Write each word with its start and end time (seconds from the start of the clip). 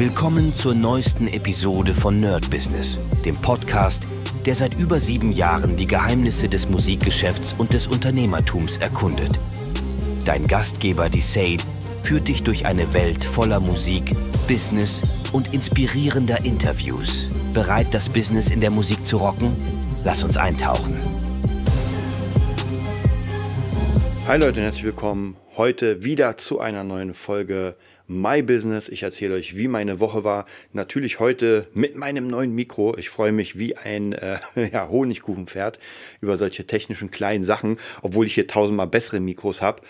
Willkommen 0.00 0.54
zur 0.54 0.74
neuesten 0.74 1.28
Episode 1.28 1.92
von 1.92 2.16
Nerd 2.16 2.48
Business, 2.48 2.98
dem 3.22 3.36
Podcast, 3.36 4.08
der 4.46 4.54
seit 4.54 4.78
über 4.78 4.98
sieben 4.98 5.30
Jahren 5.30 5.76
die 5.76 5.84
Geheimnisse 5.84 6.48
des 6.48 6.70
Musikgeschäfts 6.70 7.54
und 7.58 7.74
des 7.74 7.86
Unternehmertums 7.86 8.78
erkundet. 8.78 9.38
Dein 10.24 10.46
Gastgeber, 10.46 11.10
die 11.10 11.20
Sade, 11.20 11.62
führt 12.02 12.28
dich 12.28 12.42
durch 12.42 12.64
eine 12.64 12.94
Welt 12.94 13.22
voller 13.22 13.60
Musik, 13.60 14.16
Business 14.48 15.02
und 15.32 15.52
inspirierender 15.52 16.46
Interviews. 16.46 17.30
Bereit, 17.52 17.92
das 17.92 18.08
Business 18.08 18.48
in 18.48 18.62
der 18.62 18.70
Musik 18.70 19.04
zu 19.04 19.18
rocken? 19.18 19.54
Lass 20.02 20.24
uns 20.24 20.38
eintauchen. 20.38 20.96
Hi 24.26 24.38
Leute 24.38 24.62
herzlich 24.62 24.84
willkommen 24.84 25.36
heute 25.60 26.04
wieder 26.04 26.38
zu 26.38 26.58
einer 26.58 26.84
neuen 26.84 27.12
Folge 27.12 27.76
My 28.10 28.42
Business. 28.42 28.88
Ich 28.88 29.04
erzähle 29.04 29.34
euch, 29.34 29.56
wie 29.56 29.68
meine 29.68 30.00
Woche 30.00 30.24
war. 30.24 30.44
Natürlich 30.72 31.20
heute 31.20 31.68
mit 31.74 31.94
meinem 31.94 32.26
neuen 32.26 32.52
Mikro. 32.52 32.96
Ich 32.98 33.08
freue 33.08 33.30
mich 33.30 33.56
wie 33.56 33.76
ein 33.76 34.14
äh, 34.14 34.40
ja, 34.72 34.88
Honigkuchenpferd 34.88 35.78
über 36.20 36.36
solche 36.36 36.66
technischen 36.66 37.12
kleinen 37.12 37.44
Sachen, 37.44 37.78
obwohl 38.02 38.26
ich 38.26 38.34
hier 38.34 38.48
tausendmal 38.48 38.88
bessere 38.88 39.20
Mikros 39.20 39.62
habe. 39.62 39.82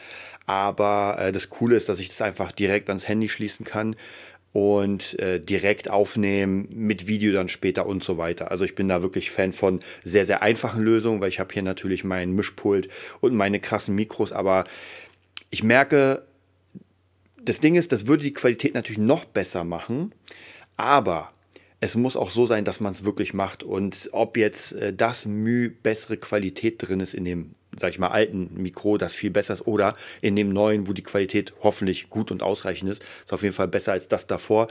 Aber 0.45 1.17
äh, 1.19 1.33
das 1.33 1.49
Coole 1.49 1.77
ist, 1.77 1.89
dass 1.89 1.99
ich 1.99 2.09
das 2.09 2.21
einfach 2.21 2.53
direkt 2.53 2.91
ans 2.91 3.09
Handy 3.09 3.31
schließen 3.31 3.65
kann 3.65 3.97
und 4.53 5.19
äh, 5.19 5.41
direkt 5.41 5.89
aufnehmen 5.89 6.69
mit 6.71 7.07
Video 7.07 7.33
dann 7.33 7.49
später 7.49 7.87
und 7.87 8.05
so 8.05 8.19
weiter. 8.19 8.51
Also 8.51 8.67
ich 8.67 8.75
bin 8.75 8.87
da 8.87 9.01
wirklich 9.01 9.31
Fan 9.31 9.55
von 9.55 9.81
sehr, 10.05 10.27
sehr 10.27 10.43
einfachen 10.43 10.83
Lösungen, 10.83 11.23
weil 11.23 11.31
ich 11.31 11.41
habe 11.41 11.55
hier 11.55 11.63
natürlich 11.63 12.05
meinen 12.05 12.35
Mischpult 12.35 12.91
und 13.23 13.35
meine 13.35 13.61
krassen 13.61 13.95
Mikros, 13.95 14.33
aber 14.33 14.65
ich 15.51 15.63
merke, 15.63 16.27
das 17.45 17.61
Ding 17.61 17.75
ist, 17.75 17.93
das 17.93 18.07
würde 18.07 18.23
die 18.23 18.33
Qualität 18.33 18.75
natürlich 18.75 18.99
noch 18.99 19.25
besser 19.25 19.65
machen, 19.65 20.13
aber 20.77 21.33
es 21.81 21.95
muss 21.95 22.17
auch 22.17 22.31
so 22.31 22.47
sein, 22.47 22.65
dass 22.65 22.81
man 22.81 22.93
es 22.93 23.05
wirklich 23.05 23.35
macht. 23.35 23.63
Und 23.63 24.11
ob 24.13 24.37
jetzt 24.37 24.73
äh, 24.73 24.93
das 24.93 25.27
Mühe 25.27 25.71
bessere 25.71 26.19
Qualität 26.19 26.77
drin 26.79 27.01
ist 27.01 27.15
in 27.15 27.25
dem, 27.25 27.55
sag 27.77 27.91
ich 27.91 27.99
mal, 27.99 28.09
alten 28.09 28.51
Mikro, 28.55 28.99
das 28.99 29.15
viel 29.15 29.31
besser 29.31 29.55
ist, 29.55 29.67
oder 29.67 29.97
in 30.21 30.37
dem 30.37 30.51
neuen, 30.51 30.87
wo 30.87 30.93
die 30.93 31.03
Qualität 31.03 31.55
hoffentlich 31.63 32.11
gut 32.11 32.31
und 32.31 32.43
ausreichend 32.43 32.91
ist, 32.91 33.03
ist 33.25 33.33
auf 33.33 33.43
jeden 33.43 33.55
Fall 33.55 33.69
besser 33.69 33.93
als 33.93 34.09
das 34.09 34.27
davor. 34.27 34.69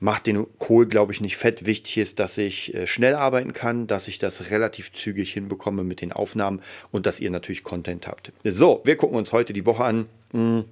Macht 0.00 0.28
den 0.28 0.46
Kohl, 0.60 0.86
glaube 0.86 1.12
ich, 1.12 1.20
nicht 1.20 1.36
fett. 1.36 1.66
Wichtig 1.66 1.98
ist, 1.98 2.20
dass 2.20 2.38
ich 2.38 2.72
äh, 2.72 2.86
schnell 2.86 3.16
arbeiten 3.16 3.52
kann, 3.52 3.88
dass 3.88 4.06
ich 4.06 4.18
das 4.18 4.50
relativ 4.50 4.92
zügig 4.92 5.32
hinbekomme 5.32 5.82
mit 5.82 6.00
den 6.00 6.12
Aufnahmen 6.12 6.62
und 6.92 7.06
dass 7.06 7.18
ihr 7.18 7.32
natürlich 7.32 7.64
Content 7.64 8.06
habt. 8.06 8.30
So, 8.44 8.80
wir 8.84 8.96
gucken 8.96 9.18
uns 9.18 9.32
heute 9.32 9.52
die 9.52 9.66
Woche 9.66 9.82
an. 9.82 10.06
Hm 10.30 10.66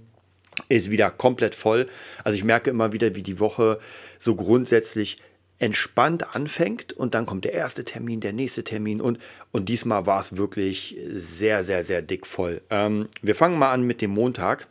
ist 0.69 0.91
wieder 0.91 1.11
komplett 1.11 1.55
voll. 1.55 1.87
Also 2.25 2.37
ich 2.37 2.45
merke 2.45 2.71
immer 2.71 2.93
wieder, 2.93 3.15
wie 3.15 3.23
die 3.23 3.41
Woche 3.41 3.79
so 4.19 4.35
grundsätzlich 4.35 5.19
entspannt 5.59 6.35
anfängt 6.35 6.93
und 6.93 7.15
dann 7.15 7.25
kommt 7.25 7.45
der 7.45 7.55
erste 7.55 7.85
Termin, 7.85 8.21
der 8.21 8.33
nächste 8.33 8.63
Termin 8.63 9.01
und, 9.01 9.19
und 9.53 9.69
diesmal 9.69 10.07
war 10.07 10.21
es 10.21 10.37
wirklich 10.37 10.97
sehr, 11.09 11.65
sehr, 11.65 11.83
sehr 11.83 12.03
dick 12.03 12.27
voll. 12.27 12.61
Ähm, 12.69 13.09
wir 13.23 13.35
fangen 13.35 13.59
mal 13.59 13.73
an 13.73 13.83
mit 13.83 14.03
dem 14.03 14.11
Montag. 14.11 14.67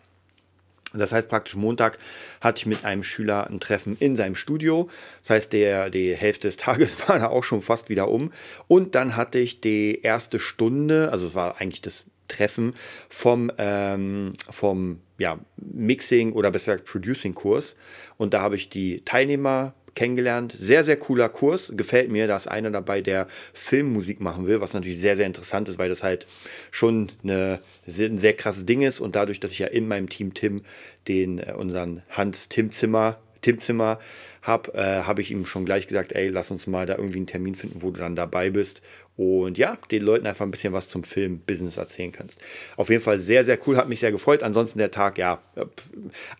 Das 0.93 1.11
heißt 1.11 1.27
praktisch 1.27 1.55
Montag 1.55 1.97
hatte 2.39 2.59
ich 2.59 2.65
mit 2.67 2.85
einem 2.85 3.03
Schüler 3.03 3.47
ein 3.49 3.59
Treffen 3.59 3.97
in 3.99 4.15
seinem 4.15 4.35
Studio. 4.35 4.89
Das 5.21 5.31
heißt, 5.31 5.53
der, 5.53 5.89
die 5.89 6.15
Hälfte 6.15 6.47
des 6.47 6.57
Tages 6.57 6.97
war 7.07 7.19
da 7.19 7.27
auch 7.29 7.43
schon 7.43 7.61
fast 7.61 7.89
wieder 7.89 8.09
um. 8.09 8.31
Und 8.67 8.95
dann 8.95 9.15
hatte 9.15 9.39
ich 9.39 9.61
die 9.61 10.01
erste 10.01 10.39
Stunde, 10.39 11.11
also 11.11 11.27
es 11.27 11.35
war 11.35 11.59
eigentlich 11.59 11.81
das 11.81 12.05
Treffen 12.27 12.73
vom, 13.09 13.51
ähm, 13.57 14.33
vom 14.49 15.01
ja, 15.17 15.39
Mixing 15.57 16.33
oder 16.33 16.51
besser 16.51 16.73
gesagt 16.73 16.89
Producing-Kurs. 16.89 17.75
Und 18.17 18.33
da 18.33 18.41
habe 18.41 18.55
ich 18.55 18.69
die 18.69 19.01
Teilnehmer 19.05 19.73
kennengelernt. 19.95 20.53
Sehr, 20.57 20.83
sehr 20.83 20.97
cooler 20.97 21.29
Kurs. 21.29 21.73
Gefällt 21.75 22.11
mir. 22.11 22.27
Da 22.27 22.35
ist 22.35 22.47
einer 22.47 22.69
dabei, 22.69 23.01
der 23.01 23.27
Filmmusik 23.53 24.19
machen 24.19 24.45
will, 24.45 24.61
was 24.61 24.73
natürlich 24.73 24.99
sehr, 24.99 25.15
sehr 25.15 25.25
interessant 25.25 25.69
ist, 25.69 25.79
weil 25.79 25.89
das 25.89 26.03
halt 26.03 26.27
schon 26.69 27.09
eine, 27.23 27.59
ein 27.87 28.17
sehr 28.17 28.33
krasses 28.33 28.65
Ding 28.65 28.81
ist. 28.81 28.99
Und 28.99 29.15
dadurch, 29.15 29.39
dass 29.39 29.51
ich 29.51 29.59
ja 29.59 29.67
in 29.67 29.87
meinem 29.87 30.09
Team 30.09 30.33
Tim 30.33 30.63
den, 31.07 31.39
äh, 31.39 31.53
unseren 31.57 32.03
Hans 32.09 32.49
Tim 32.49 32.71
Zimmer, 32.71 33.17
Tim 33.45 33.59
Zimmer 33.59 33.99
habe, 34.41 34.73
äh, 34.73 35.03
habe 35.03 35.21
ich 35.21 35.29
ihm 35.29 35.45
schon 35.45 35.65
gleich 35.65 35.87
gesagt, 35.87 36.13
ey, 36.13 36.29
lass 36.29 36.49
uns 36.49 36.65
mal 36.65 36.87
da 36.87 36.95
irgendwie 36.95 37.17
einen 37.17 37.27
Termin 37.27 37.53
finden, 37.53 37.83
wo 37.83 37.91
du 37.91 37.99
dann 37.99 38.15
dabei 38.15 38.49
bist 38.49 38.81
und 39.17 39.57
ja, 39.59 39.77
den 39.91 40.01
Leuten 40.01 40.25
einfach 40.25 40.45
ein 40.45 40.51
bisschen 40.51 40.73
was 40.73 40.89
zum 40.89 41.03
Film-Business 41.03 41.77
erzählen 41.77 42.11
kannst. 42.11 42.41
Auf 42.75 42.89
jeden 42.89 43.03
Fall 43.03 43.19
sehr, 43.19 43.45
sehr 43.45 43.59
cool, 43.67 43.77
hat 43.77 43.87
mich 43.87 43.99
sehr 43.99 44.11
gefreut. 44.11 44.41
Ansonsten 44.41 44.79
der 44.79 44.89
Tag, 44.89 45.19
ja, 45.19 45.41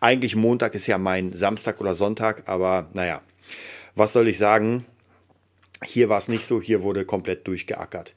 eigentlich 0.00 0.34
Montag 0.34 0.74
ist 0.74 0.88
ja 0.88 0.98
mein 0.98 1.32
Samstag 1.32 1.80
oder 1.80 1.94
Sonntag, 1.94 2.42
aber 2.46 2.90
naja, 2.94 3.22
was 3.94 4.12
soll 4.12 4.26
ich 4.26 4.38
sagen? 4.38 4.84
Hier 5.84 6.08
war 6.08 6.18
es 6.18 6.28
nicht 6.28 6.46
so, 6.46 6.60
hier 6.60 6.82
wurde 6.82 7.04
komplett 7.04 7.46
durchgeackert. 7.46 8.14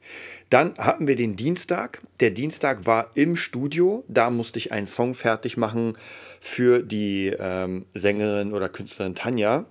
Dann 0.50 0.78
hatten 0.78 1.08
wir 1.08 1.18
den 1.18 1.36
Dienstag. 1.36 2.02
Der 2.22 2.32
Dienstag 2.32 2.86
war 2.86 3.12
im 3.16 3.36
Studio. 3.36 4.06
Da 4.08 4.30
musste 4.30 4.60
ich 4.60 4.72
einen 4.72 4.88
Song 4.88 5.14
fertig 5.14 5.58
machen 5.58 5.98
für 6.40 6.82
die 6.82 7.36
ähm, 7.38 7.86
Sängerin 7.94 8.54
oder 8.54 8.70
Künstlerin 8.70 9.16
Tanja. 9.16 9.66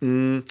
Hm 0.00 0.44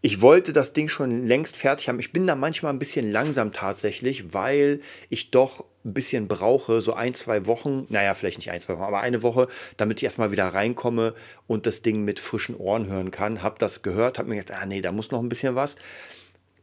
ich 0.00 0.20
wollte 0.20 0.52
das 0.52 0.72
Ding 0.72 0.88
schon 0.88 1.26
längst 1.26 1.56
fertig 1.56 1.88
haben. 1.88 1.98
Ich 1.98 2.12
bin 2.12 2.26
da 2.26 2.36
manchmal 2.36 2.72
ein 2.72 2.78
bisschen 2.78 3.10
langsam 3.10 3.52
tatsächlich, 3.52 4.32
weil 4.32 4.80
ich 5.08 5.30
doch 5.30 5.64
ein 5.84 5.92
bisschen 5.92 6.28
brauche, 6.28 6.80
so 6.80 6.92
ein, 6.92 7.14
zwei 7.14 7.46
Wochen, 7.46 7.86
naja, 7.88 8.14
vielleicht 8.14 8.38
nicht 8.38 8.50
ein, 8.50 8.60
zwei 8.60 8.74
Wochen, 8.74 8.84
aber 8.84 9.00
eine 9.00 9.22
Woche, 9.22 9.48
damit 9.76 9.98
ich 9.98 10.04
erstmal 10.04 10.30
wieder 10.30 10.46
reinkomme 10.48 11.14
und 11.46 11.66
das 11.66 11.82
Ding 11.82 12.04
mit 12.04 12.20
frischen 12.20 12.54
Ohren 12.56 12.86
hören 12.86 13.10
kann. 13.10 13.42
Hab 13.42 13.58
das 13.58 13.82
gehört, 13.82 14.18
hab 14.18 14.26
mir 14.26 14.36
gedacht, 14.36 14.60
ah 14.60 14.66
nee, 14.66 14.82
da 14.82 14.92
muss 14.92 15.10
noch 15.10 15.20
ein 15.20 15.28
bisschen 15.28 15.56
was. 15.56 15.76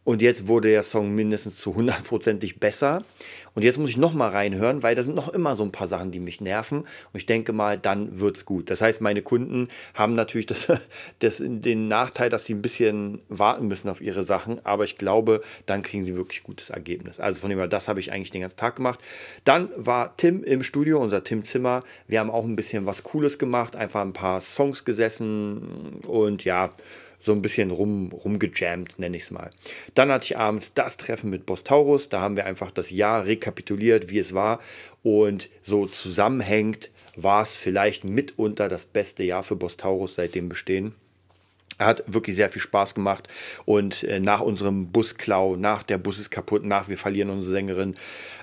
Und 0.05 0.21
jetzt 0.21 0.47
wurde 0.47 0.69
der 0.69 0.83
Song 0.83 1.13
mindestens 1.13 1.57
zu 1.57 1.75
hundertprozentig 1.75 2.59
besser. 2.59 3.03
Und 3.55 3.63
jetzt 3.63 3.79
muss 3.79 3.89
ich 3.89 3.97
noch 3.97 4.13
mal 4.13 4.29
reinhören, 4.29 4.83
weil 4.83 4.95
da 4.95 5.01
sind 5.01 5.16
noch 5.16 5.29
immer 5.29 5.55
so 5.55 5.63
ein 5.63 5.71
paar 5.71 5.88
Sachen, 5.88 6.11
die 6.11 6.19
mich 6.19 6.41
nerven. 6.41 6.81
Und 6.81 6.88
ich 7.13 7.25
denke 7.25 7.53
mal, 7.53 7.77
dann 7.77 8.19
wird 8.19 8.35
es 8.38 8.45
gut. 8.45 8.69
Das 8.69 8.81
heißt, 8.81 9.01
meine 9.01 9.21
Kunden 9.21 9.69
haben 9.94 10.13
natürlich 10.13 10.45
das, 10.45 10.67
das, 11.19 11.41
den 11.44 11.88
Nachteil, 11.88 12.29
dass 12.29 12.45
sie 12.45 12.53
ein 12.53 12.61
bisschen 12.61 13.21
warten 13.29 13.67
müssen 13.67 13.89
auf 13.89 13.99
ihre 13.99 14.23
Sachen. 14.23 14.63
Aber 14.63 14.83
ich 14.83 14.97
glaube, 14.97 15.41
dann 15.65 15.81
kriegen 15.81 16.03
sie 16.03 16.15
wirklich 16.15 16.44
gutes 16.44 16.69
Ergebnis. 16.69 17.19
Also 17.19 17.39
von 17.39 17.49
dem 17.49 17.57
her, 17.57 17.67
das 17.67 17.88
habe 17.88 17.99
ich 17.99 18.11
eigentlich 18.11 18.31
den 18.31 18.41
ganzen 18.41 18.57
Tag 18.57 18.75
gemacht. 18.75 18.99
Dann 19.44 19.69
war 19.75 20.15
Tim 20.17 20.44
im 20.44 20.61
Studio, 20.61 21.01
unser 21.01 21.23
Tim 21.23 21.45
Zimmer. 21.45 21.83
Wir 22.07 22.19
haben 22.19 22.29
auch 22.29 22.45
ein 22.45 22.55
bisschen 22.55 22.85
was 22.85 23.03
Cooles 23.03 23.39
gemacht, 23.39 23.75
einfach 23.75 24.01
ein 24.01 24.13
paar 24.13 24.39
Songs 24.41 24.85
gesessen 24.85 26.01
und 26.05 26.44
ja, 26.44 26.71
so 27.25 27.31
ein 27.31 27.41
bisschen 27.41 27.72
rum, 27.72 28.12
rumgejammt, 28.12 29.00
nenne 29.00 29.18
ich 29.18 29.24
es 29.24 29.31
mal. 29.31 29.50
Dann 29.96 30.12
hatte 30.12 30.25
ich 30.25 30.38
abends 30.38 30.74
das 30.74 30.97
Treffen 30.97 31.31
mit 31.31 31.46
Boss 31.46 31.63
Taurus. 31.63 32.08
Da 32.09 32.22
haben 32.22 32.38
wir 32.38 32.46
einfach 32.46 32.72
das 32.72 32.91
Jahr 32.91 33.25
rekapituliert, 33.25 34.09
wie 34.09 34.19
es 34.19 34.34
war. 34.34 34.59
Und 35.02 35.50
so 35.63 35.88
zusammenhängt 35.88 36.91
war 37.16 37.41
es 37.41 37.56
vielleicht 37.56 38.03
mitunter 38.03 38.69
das 38.69 38.86
beste 38.86 39.24
Jahr 39.24 39.44
für 39.44 39.56
Boss 39.56 39.78
Taurus 39.78 40.16
seit 40.16 40.36
dem 40.36 40.50
Bestehen. 40.50 40.94
Er 41.78 41.88
hat 41.88 42.03
wirklich 42.08 42.36
sehr 42.38 42.50
viel 42.50 42.62
Spaß 42.62 42.96
gemacht 42.96 43.28
und 43.66 44.03
äh, 44.03 44.22
nach 44.22 44.40
unserem 44.40 44.94
Busklau, 44.94 45.57
nach 45.57 45.84
der 45.84 45.97
Bus 45.97 46.19
ist 46.19 46.30
kaputt, 46.30 46.63
nach 46.63 46.88
wir 46.88 46.97
verlieren 46.97 47.30
unsere 47.30 47.52
Sängerin 47.52 47.96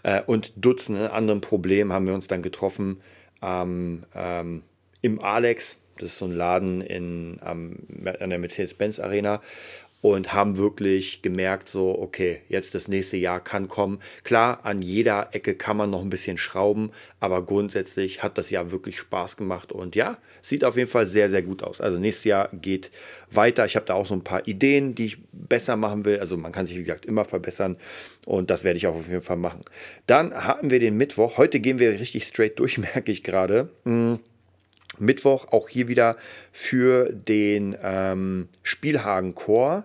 äh, 0.02 0.20
und 0.20 0.52
Dutzenden 0.56 1.06
anderen 1.06 1.40
Problemen 1.40 1.94
haben 1.94 2.06
wir 2.06 2.12
uns 2.12 2.26
dann 2.26 2.42
getroffen 2.42 3.00
ähm, 3.40 4.02
ähm, 4.14 4.62
im 5.00 5.18
Alex 5.22 5.78
das 6.02 6.12
ist 6.12 6.18
so 6.18 6.26
ein 6.26 6.36
Laden 6.36 6.80
in, 6.80 7.38
am, 7.40 7.76
an 8.20 8.30
der 8.30 8.38
Mercedes-Benz 8.38 9.00
Arena 9.00 9.40
und 10.02 10.34
haben 10.34 10.56
wirklich 10.58 11.22
gemerkt, 11.22 11.68
so, 11.68 11.96
okay, 11.96 12.40
jetzt 12.48 12.74
das 12.74 12.88
nächste 12.88 13.16
Jahr 13.16 13.38
kann 13.38 13.68
kommen. 13.68 14.00
Klar, 14.24 14.66
an 14.66 14.82
jeder 14.82 15.28
Ecke 15.30 15.54
kann 15.54 15.76
man 15.76 15.90
noch 15.90 16.02
ein 16.02 16.10
bisschen 16.10 16.36
schrauben, 16.36 16.90
aber 17.20 17.46
grundsätzlich 17.46 18.20
hat 18.20 18.36
das 18.36 18.50
Jahr 18.50 18.72
wirklich 18.72 18.98
Spaß 18.98 19.36
gemacht 19.36 19.70
und 19.70 19.94
ja, 19.94 20.18
sieht 20.42 20.64
auf 20.64 20.76
jeden 20.76 20.90
Fall 20.90 21.06
sehr, 21.06 21.30
sehr 21.30 21.42
gut 21.42 21.62
aus. 21.62 21.80
Also 21.80 22.00
nächstes 22.00 22.24
Jahr 22.24 22.48
geht 22.52 22.90
weiter. 23.30 23.64
Ich 23.64 23.76
habe 23.76 23.86
da 23.86 23.94
auch 23.94 24.06
so 24.06 24.14
ein 24.14 24.24
paar 24.24 24.46
Ideen, 24.48 24.96
die 24.96 25.06
ich 25.06 25.18
besser 25.30 25.76
machen 25.76 26.04
will. 26.04 26.18
Also 26.18 26.36
man 26.36 26.50
kann 26.50 26.66
sich, 26.66 26.76
wie 26.76 26.82
gesagt, 26.82 27.06
immer 27.06 27.24
verbessern 27.24 27.76
und 28.26 28.50
das 28.50 28.64
werde 28.64 28.78
ich 28.78 28.88
auch 28.88 28.96
auf 28.96 29.08
jeden 29.08 29.20
Fall 29.20 29.36
machen. 29.36 29.60
Dann 30.08 30.34
hatten 30.34 30.70
wir 30.70 30.80
den 30.80 30.96
Mittwoch. 30.96 31.38
Heute 31.38 31.60
gehen 31.60 31.78
wir 31.78 31.92
richtig 31.92 32.24
straight 32.24 32.58
durch, 32.58 32.76
merke 32.94 33.12
ich 33.12 33.22
gerade. 33.22 33.70
Hm. 33.84 34.18
Mittwoch 34.98 35.48
auch 35.52 35.68
hier 35.68 35.88
wieder 35.88 36.16
für 36.52 37.12
den 37.12 37.76
ähm, 37.82 38.48
Spielhagen 38.62 39.34
Chor. 39.34 39.84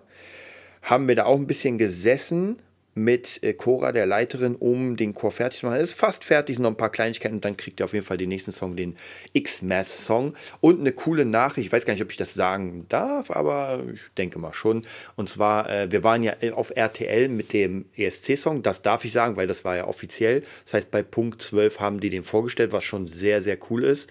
Haben 0.82 1.08
wir 1.08 1.16
da 1.16 1.24
auch 1.24 1.36
ein 1.36 1.46
bisschen 1.46 1.78
gesessen 1.78 2.56
mit 2.98 3.42
äh, 3.42 3.54
Cora, 3.54 3.92
der 3.92 4.06
Leiterin, 4.06 4.54
um 4.56 4.96
den 4.96 5.14
Chor 5.14 5.30
fertig 5.30 5.60
zu 5.60 5.66
machen. 5.66 5.80
Ist 5.80 5.94
fast 5.94 6.24
fertig, 6.24 6.56
sind 6.56 6.64
noch 6.64 6.70
ein 6.70 6.76
paar 6.76 6.90
Kleinigkeiten 6.90 7.36
und 7.36 7.44
dann 7.44 7.56
kriegt 7.56 7.80
ihr 7.80 7.84
auf 7.84 7.92
jeden 7.92 8.04
Fall 8.04 8.16
den 8.16 8.28
nächsten 8.28 8.52
Song, 8.52 8.76
den 8.76 8.96
X-Mass-Song. 9.32 10.34
Und 10.60 10.80
eine 10.80 10.92
coole 10.92 11.24
Nachricht, 11.24 11.66
ich 11.66 11.72
weiß 11.72 11.86
gar 11.86 11.94
nicht, 11.94 12.02
ob 12.02 12.10
ich 12.10 12.16
das 12.16 12.34
sagen 12.34 12.86
darf, 12.88 13.30
aber 13.30 13.82
ich 13.92 14.00
denke 14.16 14.38
mal 14.38 14.52
schon. 14.52 14.86
Und 15.16 15.28
zwar, 15.28 15.70
äh, 15.70 15.90
wir 15.90 16.04
waren 16.04 16.22
ja 16.22 16.34
auf 16.52 16.72
RTL 16.74 17.28
mit 17.28 17.52
dem 17.52 17.86
ESC-Song, 17.96 18.62
das 18.62 18.82
darf 18.82 19.04
ich 19.04 19.12
sagen, 19.12 19.36
weil 19.36 19.46
das 19.46 19.64
war 19.64 19.76
ja 19.76 19.86
offiziell. 19.86 20.42
Das 20.64 20.74
heißt, 20.74 20.90
bei 20.90 21.02
Punkt 21.02 21.40
12 21.40 21.80
haben 21.80 22.00
die 22.00 22.10
den 22.10 22.24
vorgestellt, 22.24 22.72
was 22.72 22.84
schon 22.84 23.06
sehr, 23.06 23.40
sehr 23.42 23.58
cool 23.70 23.84
ist. 23.84 24.10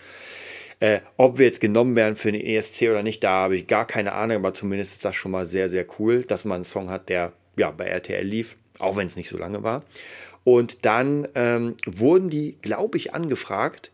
Äh, 0.79 0.99
ob 1.17 1.39
wir 1.39 1.45
jetzt 1.47 1.59
genommen 1.59 1.95
werden 1.95 2.15
für 2.15 2.31
den 2.31 2.41
ESC 2.41 2.83
oder 2.83 3.01
nicht, 3.01 3.23
da 3.23 3.31
habe 3.31 3.55
ich 3.55 3.65
gar 3.67 3.87
keine 3.87 4.13
Ahnung, 4.13 4.37
aber 4.37 4.53
zumindest 4.53 4.93
ist 4.93 5.05
das 5.05 5.15
schon 5.15 5.31
mal 5.31 5.45
sehr, 5.45 5.69
sehr 5.69 5.85
cool, 5.97 6.23
dass 6.23 6.45
man 6.45 6.55
einen 6.55 6.63
Song 6.63 6.89
hat, 6.89 7.09
der 7.09 7.33
ja 7.55 7.71
bei 7.71 7.85
RTL 7.85 8.23
lief, 8.23 8.57
auch 8.77 8.95
wenn 8.95 9.07
es 9.07 9.15
nicht 9.15 9.29
so 9.29 9.37
lange 9.37 9.63
war. 9.63 9.83
Und 10.43 10.85
dann 10.85 11.27
ähm, 11.35 11.75
wurden 11.85 12.29
die, 12.29 12.57
glaube 12.61 12.97
ich, 12.97 13.13
angefragt, 13.13 13.91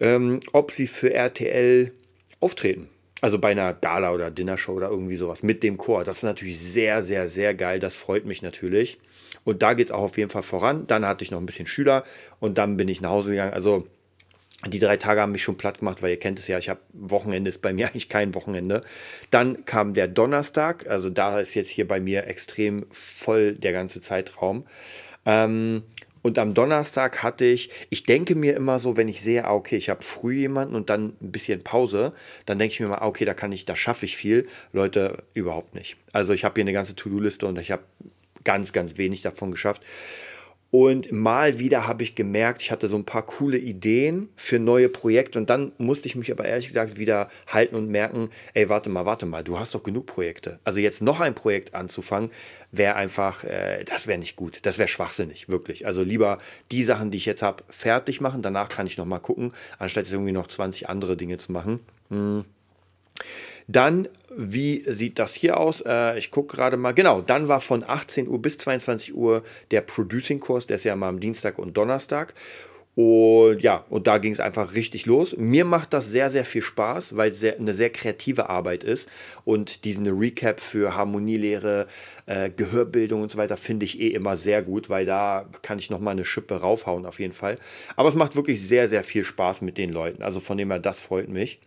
ähm, 0.00 0.40
ob 0.52 0.70
sie 0.70 0.86
für 0.86 1.14
RTL 1.14 1.92
auftreten. 2.40 2.88
Also 3.22 3.38
bei 3.38 3.52
einer 3.52 3.72
Gala 3.72 4.12
oder 4.12 4.32
Dinnershow 4.32 4.72
oder 4.72 4.88
irgendwie 4.88 5.14
sowas 5.14 5.44
mit 5.44 5.62
dem 5.62 5.78
Chor. 5.78 6.02
Das 6.02 6.18
ist 6.18 6.22
natürlich 6.24 6.58
sehr, 6.58 7.02
sehr, 7.02 7.28
sehr 7.28 7.54
geil. 7.54 7.78
Das 7.78 7.94
freut 7.94 8.26
mich 8.26 8.42
natürlich. 8.42 8.98
Und 9.44 9.62
da 9.62 9.74
geht 9.74 9.86
es 9.86 9.92
auch 9.92 10.02
auf 10.02 10.18
jeden 10.18 10.28
Fall 10.28 10.42
voran. 10.42 10.86
Dann 10.88 11.06
hatte 11.06 11.22
ich 11.22 11.30
noch 11.30 11.38
ein 11.38 11.46
bisschen 11.46 11.66
Schüler 11.66 12.02
und 12.40 12.58
dann 12.58 12.76
bin 12.76 12.88
ich 12.88 13.00
nach 13.00 13.10
Hause 13.10 13.30
gegangen. 13.30 13.54
Also 13.54 13.86
die 14.66 14.78
drei 14.78 14.96
Tage 14.96 15.20
haben 15.20 15.32
mich 15.32 15.42
schon 15.42 15.56
platt 15.56 15.80
gemacht, 15.80 16.02
weil 16.02 16.10
ihr 16.10 16.18
kennt 16.18 16.38
es 16.38 16.46
ja, 16.46 16.58
ich 16.58 16.68
habe 16.68 16.80
Wochenende 16.92 17.48
ist 17.48 17.62
bei 17.62 17.72
mir 17.72 17.86
eigentlich 17.88 18.08
kein 18.08 18.34
Wochenende. 18.34 18.82
Dann 19.30 19.64
kam 19.64 19.94
der 19.94 20.08
Donnerstag, 20.08 20.86
also 20.88 21.10
da 21.10 21.40
ist 21.40 21.54
jetzt 21.54 21.68
hier 21.68 21.88
bei 21.88 22.00
mir 22.00 22.26
extrem 22.26 22.86
voll 22.90 23.52
der 23.52 23.72
ganze 23.72 24.00
Zeitraum. 24.00 24.64
Ähm, 25.26 25.82
und 26.22 26.38
am 26.38 26.54
Donnerstag 26.54 27.24
hatte 27.24 27.44
ich, 27.44 27.70
ich 27.90 28.04
denke 28.04 28.36
mir 28.36 28.54
immer 28.54 28.78
so, 28.78 28.96
wenn 28.96 29.08
ich 29.08 29.22
sehe, 29.22 29.44
ah, 29.44 29.54
okay, 29.54 29.76
ich 29.76 29.88
habe 29.88 30.02
früh 30.02 30.34
jemanden 30.34 30.76
und 30.76 30.88
dann 30.88 31.16
ein 31.20 31.32
bisschen 31.32 31.64
Pause, 31.64 32.12
dann 32.46 32.60
denke 32.60 32.74
ich 32.74 32.80
mir 32.80 32.88
mal, 32.88 32.98
ah, 32.98 33.06
okay, 33.06 33.24
da 33.24 33.34
kann 33.34 33.50
ich, 33.50 33.64
da 33.64 33.74
schaffe 33.74 34.06
ich 34.06 34.16
viel. 34.16 34.46
Leute, 34.72 35.24
überhaupt 35.34 35.74
nicht. 35.74 35.96
Also 36.12 36.32
ich 36.32 36.44
habe 36.44 36.54
hier 36.54 36.62
eine 36.62 36.72
ganze 36.72 36.94
To-Do-Liste 36.94 37.46
und 37.46 37.58
ich 37.58 37.72
habe 37.72 37.82
ganz, 38.44 38.72
ganz 38.72 38.96
wenig 38.98 39.22
davon 39.22 39.50
geschafft. 39.50 39.82
Und 40.74 41.12
mal 41.12 41.58
wieder 41.58 41.86
habe 41.86 42.02
ich 42.02 42.14
gemerkt, 42.14 42.62
ich 42.62 42.70
hatte 42.70 42.88
so 42.88 42.96
ein 42.96 43.04
paar 43.04 43.26
coole 43.26 43.58
Ideen 43.58 44.30
für 44.36 44.58
neue 44.58 44.88
Projekte 44.88 45.38
und 45.38 45.50
dann 45.50 45.72
musste 45.76 46.08
ich 46.08 46.16
mich 46.16 46.32
aber 46.32 46.46
ehrlich 46.46 46.68
gesagt 46.68 46.96
wieder 46.96 47.28
halten 47.46 47.76
und 47.76 47.90
merken, 47.90 48.30
ey, 48.54 48.70
warte 48.70 48.88
mal, 48.88 49.04
warte 49.04 49.26
mal, 49.26 49.44
du 49.44 49.58
hast 49.58 49.74
doch 49.74 49.82
genug 49.82 50.06
Projekte. 50.06 50.60
Also 50.64 50.80
jetzt 50.80 51.02
noch 51.02 51.20
ein 51.20 51.34
Projekt 51.34 51.74
anzufangen, 51.74 52.30
wäre 52.70 52.94
einfach, 52.94 53.44
äh, 53.44 53.84
das 53.84 54.06
wäre 54.06 54.18
nicht 54.18 54.34
gut, 54.34 54.60
das 54.62 54.78
wäre 54.78 54.88
schwachsinnig, 54.88 55.50
wirklich. 55.50 55.86
Also 55.86 56.02
lieber 56.02 56.38
die 56.70 56.84
Sachen, 56.84 57.10
die 57.10 57.18
ich 57.18 57.26
jetzt 57.26 57.42
habe, 57.42 57.64
fertig 57.68 58.22
machen, 58.22 58.40
danach 58.40 58.70
kann 58.70 58.86
ich 58.86 58.96
noch 58.96 59.04
mal 59.04 59.18
gucken, 59.18 59.52
anstatt 59.78 60.10
irgendwie 60.10 60.32
noch 60.32 60.46
20 60.46 60.88
andere 60.88 61.18
Dinge 61.18 61.36
zu 61.36 61.52
machen. 61.52 61.80
Hm. 62.08 62.46
Dann, 63.68 64.08
wie 64.34 64.84
sieht 64.86 65.18
das 65.18 65.34
hier 65.34 65.58
aus? 65.58 65.80
Äh, 65.80 66.18
ich 66.18 66.30
gucke 66.30 66.56
gerade 66.56 66.76
mal. 66.76 66.92
Genau, 66.92 67.20
dann 67.20 67.48
war 67.48 67.60
von 67.60 67.84
18 67.86 68.28
Uhr 68.28 68.40
bis 68.40 68.58
22 68.58 69.14
Uhr 69.14 69.42
der 69.70 69.82
Producing-Kurs, 69.82 70.66
der 70.66 70.76
ist 70.76 70.84
ja 70.84 70.96
mal 70.96 71.08
am 71.08 71.20
Dienstag 71.20 71.58
und 71.58 71.76
Donnerstag. 71.76 72.34
Und 72.94 73.62
ja, 73.62 73.86
und 73.88 74.06
da 74.06 74.18
ging 74.18 74.32
es 74.32 74.40
einfach 74.40 74.74
richtig 74.74 75.06
los. 75.06 75.34
Mir 75.38 75.64
macht 75.64 75.94
das 75.94 76.10
sehr, 76.10 76.30
sehr 76.30 76.44
viel 76.44 76.60
Spaß, 76.60 77.16
weil 77.16 77.30
es 77.30 77.42
eine 77.42 77.72
sehr 77.72 77.88
kreative 77.88 78.50
Arbeit 78.50 78.84
ist. 78.84 79.08
Und 79.44 79.84
diesen 79.84 80.06
Recap 80.06 80.60
für 80.60 80.94
Harmonielehre, 80.94 81.86
äh, 82.26 82.50
Gehörbildung 82.50 83.22
und 83.22 83.30
so 83.30 83.38
weiter 83.38 83.56
finde 83.56 83.86
ich 83.86 83.98
eh 83.98 84.08
immer 84.08 84.36
sehr 84.36 84.62
gut, 84.62 84.90
weil 84.90 85.06
da 85.06 85.48
kann 85.62 85.78
ich 85.78 85.88
nochmal 85.88 86.12
eine 86.12 86.26
Schippe 86.26 86.56
raufhauen 86.56 87.06
auf 87.06 87.18
jeden 87.18 87.32
Fall. 87.32 87.56
Aber 87.96 88.10
es 88.10 88.14
macht 88.14 88.36
wirklich 88.36 88.60
sehr, 88.60 88.88
sehr 88.88 89.04
viel 89.04 89.24
Spaß 89.24 89.62
mit 89.62 89.78
den 89.78 89.90
Leuten. 89.90 90.22
Also 90.22 90.40
von 90.40 90.58
dem 90.58 90.70
her, 90.70 90.78
das 90.78 91.00
freut 91.00 91.30
mich. 91.30 91.60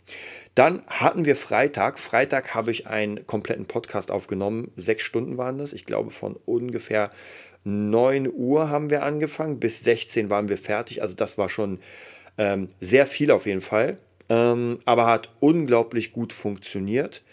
Dann 0.54 0.84
hatten 0.86 1.26
wir 1.26 1.36
Freitag. 1.36 1.98
Freitag 1.98 2.54
habe 2.54 2.70
ich 2.70 2.86
einen 2.86 3.26
kompletten 3.26 3.66
Podcast 3.66 4.12
aufgenommen. 4.12 4.72
Sechs 4.76 5.04
Stunden 5.04 5.38
waren 5.38 5.58
das. 5.58 5.74
Ich 5.74 5.86
glaube, 5.86 6.12
von 6.12 6.38
ungefähr 6.46 7.10
9 7.66 8.32
Uhr 8.32 8.70
haben 8.70 8.90
wir 8.90 9.04
angefangen, 9.04 9.60
bis 9.60 9.84
16 9.84 10.30
waren 10.30 10.50
wir 10.50 10.58
fertig. 10.58 11.02
Also 11.02 11.16
das 11.16 11.38
war 11.38 11.50
schon 11.50 11.80
ähm, 12.38 12.70
sehr 12.80 13.08
viel 13.08 13.32
auf 13.32 13.46
jeden 13.46 13.62
Fall, 13.62 13.98
ähm, 14.30 14.80
aber 14.86 15.08
hat 15.08 15.30
unglaublich 15.40 16.14
gut 16.14 16.32
funktioniert. 16.32 17.24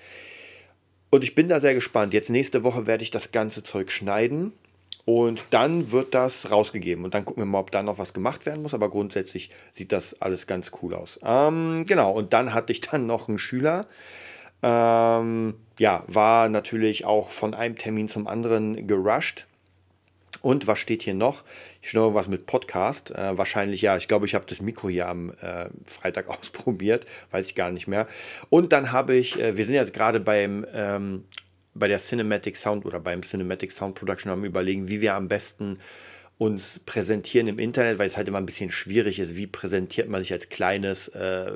Und 1.11 1.23
ich 1.23 1.35
bin 1.35 1.49
da 1.49 1.61
sehr 1.61 1.75
gespannt. 1.75 2.15
Jetzt 2.15 2.31
nächste 2.31 2.65
Woche 2.65 2.87
werde 2.87 3.03
ich 3.03 3.11
das 3.11 3.33
ganze 3.33 3.63
Zeug 3.63 3.93
schneiden 3.93 4.53
und 5.05 5.45
dann 5.51 5.91
wird 5.91 6.15
das 6.15 6.51
rausgegeben. 6.51 7.05
Und 7.05 7.13
dann 7.13 7.27
gucken 7.27 7.43
wir 7.43 7.47
mal, 7.47 7.61
ob 7.61 7.71
da 7.71 7.83
noch 7.83 7.99
was 7.99 8.15
gemacht 8.15 8.47
werden 8.47 8.63
muss. 8.63 8.73
Aber 8.73 8.89
grundsätzlich 8.89 9.51
sieht 9.73 9.93
das 9.93 10.23
alles 10.23 10.47
ganz 10.47 10.71
cool 10.81 10.95
aus. 10.95 11.21
Ähm, 11.23 11.85
genau, 11.87 12.13
und 12.13 12.33
dann 12.33 12.55
hatte 12.55 12.73
ich 12.73 12.81
dann 12.81 13.07
noch 13.07 13.29
einen 13.29 13.39
Schüler. 13.39 13.87
Ähm, 14.63 15.55
ja, 15.79 16.05
war 16.07 16.49
natürlich 16.49 17.05
auch 17.05 17.31
von 17.31 17.53
einem 17.53 17.77
Termin 17.77 18.09
zum 18.09 18.27
anderen 18.27 18.87
gerusht. 18.87 19.47
Und 20.43 20.67
was 20.67 20.79
steht 20.79 21.03
hier 21.03 21.15
noch? 21.15 21.45
Ich 21.81 21.95
noch 21.95 22.15
was 22.15 22.29
mit 22.29 22.47
Podcast. 22.47 23.13
Äh, 23.13 23.39
wahrscheinlich 23.39 23.81
ja. 23.81 23.97
Ich 23.97 24.09
glaube, 24.09 24.27
ich 24.27 24.35
habe 24.35 24.45
das 24.47 24.61
Mikro 24.61 24.89
hier 24.89 25.09
am 25.09 25.31
äh, 25.41 25.69
Freitag 25.87 26.29
ausprobiert. 26.41 27.07
Weiß 27.31 27.47
ich 27.47 27.55
gar 27.55 27.71
nicht 27.71 27.87
mehr. 27.87 28.07
Und 28.51 28.73
dann 28.73 28.93
habe 28.93 29.15
ich, 29.15 29.41
äh, 29.41 29.57
wir 29.57 29.65
sind 29.65 29.77
jetzt 29.77 29.95
gerade 29.95 30.21
beim 30.21 30.67
ähm, 30.75 31.25
bei 31.75 31.89
der 31.89 31.99
Cinematic 31.99 32.57
Sound 32.57 32.85
oder 32.85 33.01
beim 33.01 33.23
Cinematic 33.23 33.73
Sound 33.73 33.95
Production 33.95 34.31
haben 34.31 34.45
überlegen, 34.45 34.89
wie 34.89 35.01
wir 35.01 35.15
am 35.15 35.29
besten 35.29 35.79
uns 36.39 36.81
präsentieren 36.81 37.47
im 37.47 37.59
Internet, 37.59 37.99
weil 37.99 38.07
es 38.07 38.17
halt 38.17 38.27
immer 38.27 38.39
ein 38.39 38.47
bisschen 38.47 38.73
schwierig 38.73 39.21
ist, 39.21 39.37
wie 39.37 39.47
präsentiert 39.47 40.09
man 40.09 40.21
sich 40.21 40.33
als 40.33 40.49
kleines 40.49 41.09
äh, 41.09 41.53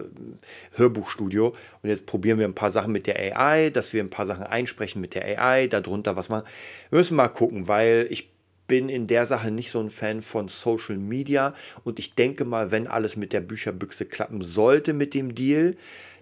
Hörbuchstudio. 0.74 1.56
Und 1.82 1.88
jetzt 1.88 2.06
probieren 2.06 2.38
wir 2.38 2.46
ein 2.46 2.54
paar 2.54 2.70
Sachen 2.70 2.92
mit 2.92 3.08
der 3.08 3.18
AI, 3.18 3.70
dass 3.70 3.92
wir 3.92 4.02
ein 4.02 4.10
paar 4.10 4.26
Sachen 4.26 4.44
einsprechen 4.44 5.00
mit 5.00 5.14
der 5.14 5.26
AI, 5.26 5.66
darunter 5.66 6.14
was 6.14 6.28
machen. 6.28 6.46
Wir 6.90 6.98
müssen 6.98 7.16
mal 7.16 7.28
gucken, 7.28 7.66
weil 7.66 8.06
ich 8.10 8.30
bin 8.66 8.88
in 8.88 9.06
der 9.06 9.26
Sache 9.26 9.50
nicht 9.50 9.70
so 9.70 9.80
ein 9.80 9.90
Fan 9.90 10.22
von 10.22 10.48
Social 10.48 10.96
Media. 10.96 11.54
Und 11.84 11.98
ich 11.98 12.14
denke 12.14 12.44
mal, 12.44 12.70
wenn 12.70 12.86
alles 12.86 13.16
mit 13.16 13.32
der 13.32 13.40
Bücherbüchse 13.40 14.06
klappen 14.06 14.42
sollte 14.42 14.92
mit 14.92 15.14
dem 15.14 15.34
Deal, 15.34 15.74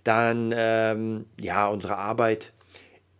dann 0.04 0.52
ähm, 0.56 1.26
ja, 1.40 1.66
unsere 1.66 1.96
Arbeit 1.96 2.52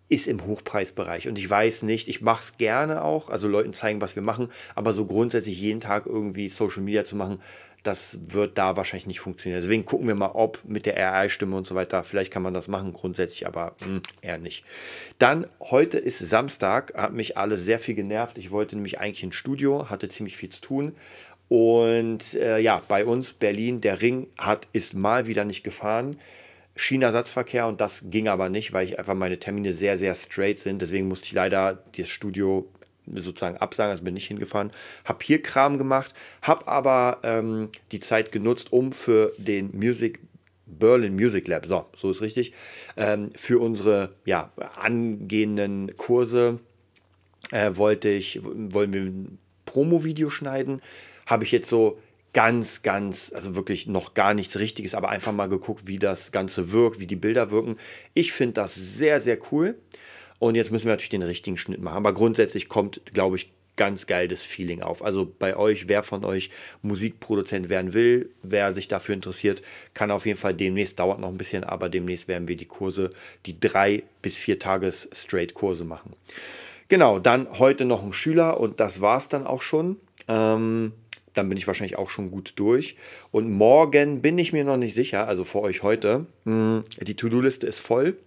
ist 0.08 0.26
im 0.26 0.44
Hochpreisbereich. 0.44 1.28
Und 1.28 1.38
ich 1.38 1.48
weiß 1.48 1.82
nicht, 1.82 2.08
ich 2.08 2.20
mache 2.20 2.42
es 2.42 2.56
gerne 2.58 3.02
auch, 3.02 3.30
also 3.30 3.48
Leuten 3.48 3.72
zeigen, 3.72 4.00
was 4.00 4.14
wir 4.14 4.22
machen, 4.22 4.48
aber 4.74 4.92
so 4.92 5.06
grundsätzlich 5.06 5.58
jeden 5.60 5.80
Tag 5.80 6.06
irgendwie 6.06 6.48
Social 6.48 6.82
Media 6.82 7.04
zu 7.04 7.16
machen, 7.16 7.40
das 7.84 8.32
wird 8.32 8.58
da 8.58 8.76
wahrscheinlich 8.76 9.06
nicht 9.06 9.20
funktionieren. 9.20 9.60
Deswegen 9.60 9.84
gucken 9.84 10.08
wir 10.08 10.14
mal, 10.14 10.32
ob 10.32 10.60
mit 10.64 10.86
der 10.86 10.96
AI-Stimme 10.96 11.54
und 11.54 11.66
so 11.66 11.74
weiter, 11.74 12.02
vielleicht 12.02 12.32
kann 12.32 12.42
man 12.42 12.54
das 12.54 12.66
machen, 12.66 12.92
grundsätzlich, 12.92 13.46
aber 13.46 13.76
mh, 13.80 13.86
hm, 13.86 14.02
eher 14.22 14.38
nicht. 14.38 14.64
Dann, 15.18 15.46
heute 15.60 15.98
ist 15.98 16.18
Samstag, 16.18 16.94
hat 16.96 17.12
mich 17.12 17.36
alle 17.36 17.56
sehr 17.56 17.78
viel 17.78 17.94
genervt. 17.94 18.38
Ich 18.38 18.50
wollte 18.50 18.74
nämlich 18.74 18.98
eigentlich 18.98 19.22
ins 19.22 19.34
Studio, 19.36 19.90
hatte 19.90 20.08
ziemlich 20.08 20.36
viel 20.36 20.48
zu 20.48 20.62
tun. 20.62 20.96
Und 21.48 22.34
äh, 22.34 22.58
ja, 22.58 22.82
bei 22.88 23.04
uns 23.04 23.34
Berlin, 23.34 23.82
der 23.82 24.00
Ring 24.00 24.28
hat, 24.38 24.66
ist 24.72 24.94
mal 24.94 25.26
wieder 25.26 25.44
nicht 25.44 25.62
gefahren. 25.62 26.18
Schienenersatzverkehr 26.76 27.68
und 27.68 27.80
das 27.80 28.04
ging 28.06 28.26
aber 28.26 28.48
nicht, 28.48 28.72
weil 28.72 28.84
ich 28.84 28.98
einfach 28.98 29.14
meine 29.14 29.38
Termine 29.38 29.72
sehr, 29.72 29.96
sehr 29.96 30.14
straight 30.14 30.58
sind. 30.58 30.82
Deswegen 30.82 31.06
musste 31.06 31.26
ich 31.26 31.32
leider 31.32 31.84
das 31.96 32.08
Studio 32.08 32.68
sozusagen 33.06 33.56
absagen, 33.58 33.90
also 33.90 34.04
bin 34.04 34.14
nicht 34.14 34.26
hingefahren, 34.26 34.70
habe 35.04 35.24
hier 35.24 35.42
Kram 35.42 35.78
gemacht, 35.78 36.14
habe 36.42 36.68
aber 36.68 37.18
ähm, 37.22 37.68
die 37.92 38.00
Zeit 38.00 38.32
genutzt, 38.32 38.72
um 38.72 38.92
für 38.92 39.32
den 39.38 39.70
Music 39.76 40.20
Berlin 40.66 41.14
Music 41.14 41.46
Lab, 41.46 41.66
so, 41.66 41.86
so 41.94 42.10
ist 42.10 42.22
richtig, 42.22 42.52
ähm, 42.96 43.30
für 43.34 43.60
unsere 43.60 44.14
ja, 44.24 44.50
angehenden 44.76 45.96
Kurse 45.96 46.60
äh, 47.50 47.76
wollte 47.76 48.08
ich, 48.08 48.40
wollen 48.42 48.92
wir 48.92 49.02
ein 49.02 49.38
Promo-Video 49.66 50.30
schneiden, 50.30 50.80
habe 51.26 51.44
ich 51.44 51.52
jetzt 51.52 51.68
so 51.68 51.98
ganz, 52.32 52.82
ganz, 52.82 53.32
also 53.32 53.54
wirklich 53.54 53.86
noch 53.86 54.14
gar 54.14 54.34
nichts 54.34 54.58
Richtiges, 54.58 54.94
aber 54.94 55.08
einfach 55.08 55.32
mal 55.32 55.48
geguckt, 55.48 55.86
wie 55.86 55.98
das 55.98 56.32
Ganze 56.32 56.72
wirkt, 56.72 56.98
wie 56.98 57.06
die 57.06 57.16
Bilder 57.16 57.50
wirken. 57.50 57.76
Ich 58.12 58.32
finde 58.32 58.54
das 58.54 58.74
sehr, 58.74 59.20
sehr 59.20 59.38
cool. 59.52 59.76
Und 60.44 60.56
jetzt 60.56 60.70
müssen 60.70 60.84
wir 60.84 60.92
natürlich 60.92 61.08
den 61.08 61.22
richtigen 61.22 61.56
Schnitt 61.56 61.80
machen. 61.80 61.96
Aber 61.96 62.12
grundsätzlich 62.12 62.68
kommt, 62.68 63.00
glaube 63.14 63.36
ich, 63.36 63.50
ganz 63.76 64.06
geil 64.06 64.28
das 64.28 64.42
Feeling 64.42 64.82
auf. 64.82 65.02
Also 65.02 65.26
bei 65.38 65.56
euch, 65.56 65.88
wer 65.88 66.02
von 66.02 66.22
euch 66.22 66.50
Musikproduzent 66.82 67.70
werden 67.70 67.94
will, 67.94 68.28
wer 68.42 68.74
sich 68.74 68.86
dafür 68.86 69.14
interessiert, 69.14 69.62
kann 69.94 70.10
auf 70.10 70.26
jeden 70.26 70.36
Fall 70.36 70.52
demnächst, 70.52 71.00
dauert 71.00 71.18
noch 71.18 71.30
ein 71.30 71.38
bisschen, 71.38 71.64
aber 71.64 71.88
demnächst 71.88 72.28
werden 72.28 72.46
wir 72.46 72.58
die 72.58 72.66
Kurse, 72.66 73.08
die 73.46 73.58
drei 73.58 74.02
bis 74.20 74.36
vier 74.36 74.58
Tages 74.58 75.08
Straight 75.14 75.54
Kurse 75.54 75.86
machen. 75.86 76.12
Genau, 76.88 77.18
dann 77.20 77.58
heute 77.58 77.86
noch 77.86 78.04
ein 78.04 78.12
Schüler 78.12 78.60
und 78.60 78.80
das 78.80 79.00
war 79.00 79.16
es 79.16 79.30
dann 79.30 79.46
auch 79.46 79.62
schon. 79.62 79.96
Ähm, 80.28 80.92
dann 81.32 81.48
bin 81.48 81.56
ich 81.56 81.66
wahrscheinlich 81.66 81.96
auch 81.96 82.10
schon 82.10 82.30
gut 82.30 82.52
durch. 82.56 82.96
Und 83.30 83.50
morgen 83.50 84.20
bin 84.20 84.36
ich 84.36 84.52
mir 84.52 84.64
noch 84.64 84.76
nicht 84.76 84.94
sicher, 84.94 85.26
also 85.26 85.42
für 85.44 85.62
euch 85.62 85.82
heute. 85.82 86.26
Hm, 86.44 86.84
die 87.00 87.16
To-Do-Liste 87.16 87.66
ist 87.66 87.80
voll. 87.80 88.18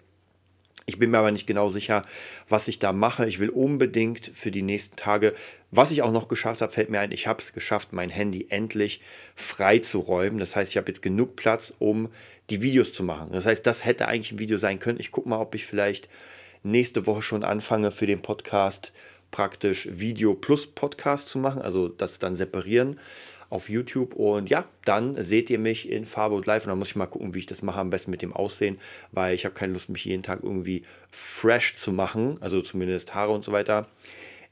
Ich 0.90 0.98
bin 0.98 1.12
mir 1.12 1.18
aber 1.18 1.32
nicht 1.32 1.48
genau 1.48 1.68
sicher, 1.68 2.04
was 2.48 2.70
ich 2.70 2.80
da 2.80 2.94
mache. 2.94 3.28
Ich 3.28 3.40
will 3.40 3.50
unbedingt 3.50 4.32
für 4.34 4.52
die 4.52 4.62
nächsten 4.62 4.96
Tage, 4.96 5.34
was 5.70 5.92
ich 5.92 6.02
auch 6.02 6.14
noch 6.14 6.30
geschafft 6.30 6.62
habe, 6.62 6.72
fällt 6.72 6.90
mir 6.90 7.02
ein, 7.02 7.12
ich 7.12 7.28
habe 7.28 7.42
es 7.42 7.52
geschafft, 7.52 7.92
mein 7.92 8.10
Handy 8.10 8.48
endlich 8.50 9.02
frei 9.36 9.80
zu 9.80 10.00
räumen. 10.00 10.38
Das 10.38 10.56
heißt, 10.56 10.72
ich 10.72 10.78
habe 10.78 10.88
jetzt 10.88 11.02
genug 11.02 11.36
Platz, 11.36 11.74
um 11.78 12.08
die 12.50 12.62
Videos 12.62 12.94
zu 12.94 13.04
machen. 13.04 13.34
Das 13.34 13.46
heißt, 13.46 13.68
das 13.68 13.84
hätte 13.84 14.08
eigentlich 14.08 14.32
ein 14.32 14.40
Video 14.40 14.58
sein 14.58 14.80
können. 14.80 15.02
Ich 15.02 15.12
gucke 15.12 15.28
mal, 15.28 15.42
ob 15.42 15.56
ich 15.56 15.66
vielleicht 15.66 16.08
nächste 16.64 17.06
Woche 17.06 17.22
schon 17.22 17.44
anfange 17.44 17.92
für 17.92 18.08
den 18.08 18.22
Podcast 18.22 18.94
praktisch 19.30 19.90
Video 19.92 20.36
plus 20.36 20.68
Podcast 20.68 21.28
zu 21.28 21.38
machen, 21.38 21.62
also 21.62 21.90
das 21.90 22.20
dann 22.20 22.34
separieren. 22.34 22.98
Auf 23.50 23.70
YouTube. 23.70 24.14
Und 24.14 24.50
ja, 24.50 24.66
dann 24.86 25.22
seht 25.24 25.50
ihr 25.50 25.60
mich 25.60 25.90
in 25.90 26.06
Farbe 26.06 26.36
und 26.36 26.46
Live. 26.46 26.66
Und 26.66 26.70
dann 26.70 26.80
muss 26.80 26.90
ich 26.90 26.96
mal 26.96 27.06
gucken, 27.06 27.34
wie 27.34 27.40
ich 27.40 27.46
das 27.46 27.62
mache, 27.62 27.80
am 27.80 27.90
besten 27.90 28.12
mit 28.12 28.22
dem 28.22 28.34
Aussehen, 28.34 28.80
weil 29.12 29.36
ich 29.36 29.46
habe 29.46 29.56
keine 29.56 29.74
Lust, 29.74 29.90
mich 29.90 30.06
jeden 30.06 30.24
Tag 30.24 30.40
irgendwie 30.44 30.84
fresh 31.12 31.76
zu 31.76 31.92
machen. 31.92 32.36
Also 32.42 32.62
zumindest 32.62 33.14
Haare 33.16 33.32
und 33.32 33.44
so 33.44 33.52
weiter. 33.52 33.88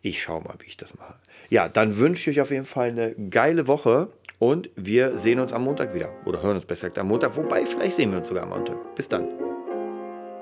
Ich 0.01 0.21
schaue 0.21 0.43
mal, 0.43 0.55
wie 0.59 0.67
ich 0.67 0.77
das 0.77 0.95
mache. 0.97 1.15
Ja, 1.49 1.67
dann 1.67 1.97
wünsche 1.97 2.29
ich 2.29 2.37
euch 2.37 2.41
auf 2.41 2.51
jeden 2.51 2.65
Fall 2.65 2.89
eine 2.89 3.15
geile 3.15 3.67
Woche 3.67 4.09
und 4.37 4.69
wir 4.75 5.17
sehen 5.17 5.39
uns 5.39 5.53
am 5.53 5.63
Montag 5.63 5.93
wieder. 5.93 6.11
Oder 6.25 6.43
hören 6.43 6.55
uns 6.55 6.65
besser 6.65 6.89
gesagt 6.89 6.99
am 6.99 7.07
Montag. 7.07 7.35
Wobei, 7.35 7.65
vielleicht 7.65 7.95
sehen 7.95 8.11
wir 8.11 8.19
uns 8.19 8.27
sogar 8.27 8.43
am 8.43 8.49
Montag. 8.49 8.95
Bis 8.95 9.09
dann. 9.09 9.27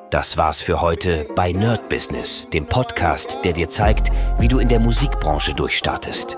Das 0.09 0.37
war's 0.37 0.61
für 0.61 0.79
heute 0.81 1.25
bei 1.35 1.51
Nerd 1.53 1.89
Business, 1.89 2.47
dem 2.53 2.67
Podcast, 2.67 3.39
der 3.43 3.53
dir 3.53 3.67
zeigt, 3.67 4.09
wie 4.37 4.47
du 4.47 4.59
in 4.59 4.67
der 4.67 4.79
Musikbranche 4.79 5.55
durchstartest. 5.55 6.37